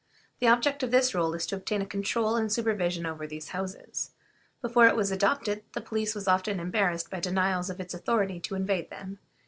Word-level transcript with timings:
The 0.39 0.47
object 0.47 0.81
of 0.81 0.89
this 0.89 1.13
rule 1.13 1.35
is 1.35 1.45
to 1.45 1.55
obtain 1.55 1.79
a 1.83 1.85
control 1.85 2.35
and 2.35 2.51
supervision 2.51 3.05
over 3.05 3.27
these 3.27 3.49
houses. 3.49 4.09
Before 4.59 4.87
it 4.87 4.95
was 4.95 5.11
adopted 5.11 5.63
the 5.73 5.79
police 5.81 6.15
was 6.15 6.27
often 6.27 6.59
embarrassed 6.59 7.11
by 7.11 7.19
denials 7.19 7.69
of 7.69 7.79
its 7.79 7.93
authority 7.93 8.39
to 8.39 8.55
invade 8.55 8.89
them. 8.89 9.19